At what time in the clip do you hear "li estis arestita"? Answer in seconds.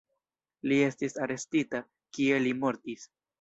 0.71-1.83